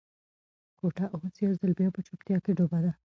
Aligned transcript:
کوټه 0.79 1.05
اوس 1.13 1.33
یو 1.45 1.51
ځل 1.59 1.71
بیا 1.79 1.89
په 1.93 2.01
چوپتیا 2.07 2.37
کې 2.43 2.51
ډوبه 2.57 2.79
ده. 2.85 2.91